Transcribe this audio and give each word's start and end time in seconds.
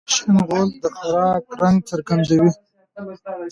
شین 0.13 0.35
غول 0.47 0.69
د 0.81 0.83
خوراک 0.97 1.43
رنګ 1.61 1.77
څرګندوي. 1.89 2.51